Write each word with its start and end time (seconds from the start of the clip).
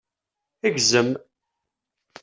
Gzem! 0.73 1.09